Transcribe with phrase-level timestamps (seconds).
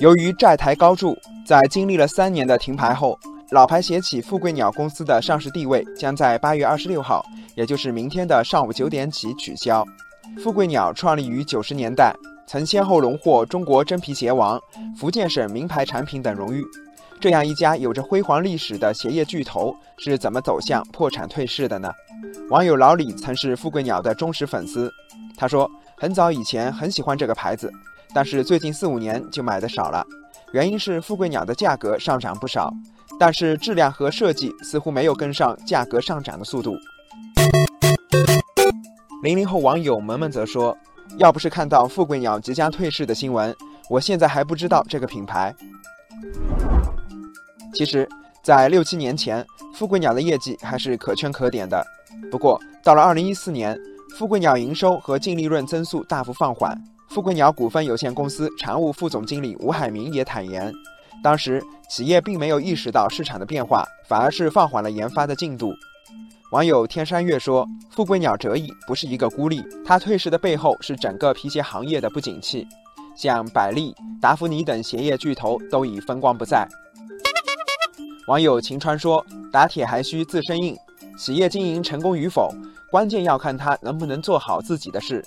[0.00, 1.16] 由于债台高筑，
[1.46, 3.18] 在经历了三年的停牌后，
[3.50, 7.24] 老牌鞋企富贵鸟公司的上市地位将在八月二十六号，
[7.54, 9.84] 也就是明天的上午九点起取消。
[10.42, 12.14] 富贵鸟创立于九十年代，
[12.46, 14.60] 曾先后荣获中国真皮鞋王、
[14.96, 16.64] 福建省名牌产品等荣誉。
[17.20, 21.90] 这样一家有着辉煌历史的鞋业巨头，是怎么走向破产退市的呢？
[22.50, 24.92] 网友老李曾是富贵鸟的忠实粉丝，
[25.36, 27.72] 他说，很早以前很喜欢这个牌子，
[28.14, 30.06] 但是最近四五年就买的少了，
[30.52, 32.72] 原因是富贵鸟的价格上涨不少，
[33.18, 36.76] 但是质量和设计似乎没有跟上价格上涨的速度。
[39.24, 40.76] 零零后网友萌萌则说，
[41.16, 43.52] 要不是看到富贵鸟即将退市的新闻，
[43.90, 45.52] 我现在还不知道这个品牌。
[47.74, 48.08] 其实，
[48.44, 51.84] 在六七年前，富贵鸟的业绩还是可圈可点的。
[52.30, 53.76] 不过，到了二零一四年，
[54.16, 56.80] 富贵鸟营收和净利润增速大幅放缓。
[57.14, 60.74] 富贵鸟股份有限公司常务副总经理吴海明也坦言，
[61.22, 65.72] 当时企业并没有意识到市场的变化，反而是放缓了研发的进度。
[66.50, 72.66] 网友天山月说：“富贵鸟折翼不是一个孤立，它退市的背后是整个皮鞋行业的不景气，
[73.14, 76.66] 像百丽、达芙妮等鞋业巨头都已风光不再。”
[78.26, 80.76] 网友晴川说：“打铁还需自身硬，
[81.16, 82.52] 企业经营成功与否，
[82.90, 85.24] 关键要看他能不能做好自己的事。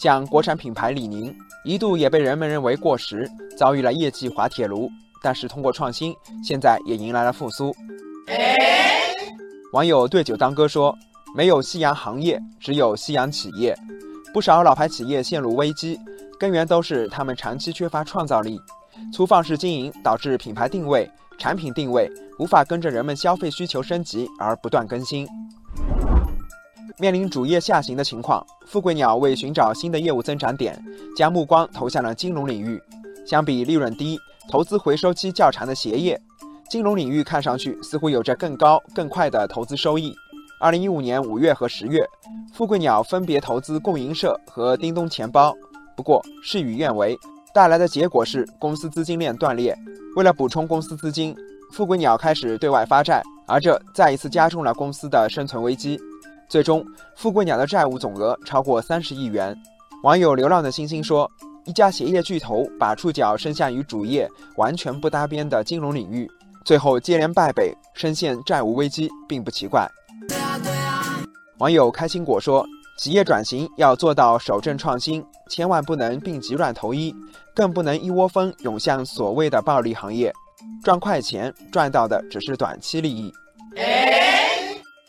[0.00, 4.90] 像国产品牌李宁，一度也被人们认为过时，遭遇了业绩滑铁卢，
[5.22, 7.70] 但是通过创新，现在也迎来了复苏。”
[9.74, 10.96] 网友对酒当歌说
[11.36, 13.76] ：“没有夕阳行业，只有夕阳企业。
[14.32, 16.00] 不少老牌企业陷入危机，
[16.38, 18.58] 根源都是他们长期缺乏创造力，
[19.12, 21.06] 粗放式经营导致品牌定位。”
[21.38, 22.06] 产品定位
[22.38, 25.26] 无法跟着人们消费需求升级而不断更新，
[27.00, 30.78] 面临主业下行的情况，富贵鸟为寻找新的业务增长点，
[31.16, 32.78] 将目光投向了金融领域。
[33.26, 34.18] 相比利润低、
[34.50, 36.20] 投资回收期较长的鞋业，
[36.68, 40.14] 金融领域看上去似乎有着更高、更快的投资收益。
[40.60, 42.04] 二零一五年五月和十月，
[42.52, 45.54] 富贵鸟分别投资共赢社和叮咚钱包，
[45.96, 47.16] 不过事与愿违，
[47.54, 49.74] 带来的结果是公司资金链断裂。
[50.16, 51.34] 为了补充公司资金，
[51.72, 55.98] 富贵鸟开始对外发债，而这再一次加重了公司的生存危机。
[56.50, 56.84] 最终，
[57.14, 59.56] 富贵鸟的债务总额超过三十亿元。
[60.02, 61.30] 网友流浪的星星说
[61.64, 66.28] ：“一家鞋业巨头把触角伸向与主业完全不搭边的金融领域，
[66.64, 69.88] 最后接连败北，深陷债务危机，并不奇怪。”
[71.58, 72.66] 网友开心果说
[72.98, 77.14] ：“企业转型要做到守正创新，千万不能病急乱投医。”
[77.54, 80.32] 更不能一窝蜂涌向所谓的暴利行业，
[80.82, 83.30] 赚快钱赚到的只是短期利益。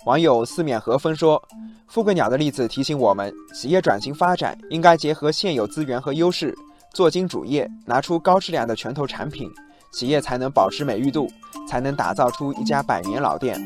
[0.05, 1.41] 网友四面和风说
[1.87, 6.57] ：“富贵鸟的例子提醒我们，企业转型发展应该结合现有资源和优势，
[6.91, 9.47] 做精主业，拿出高质量的拳头产品，
[9.93, 11.29] 企业才能保持美誉度，
[11.67, 13.59] 才能打造出一家百年老店。”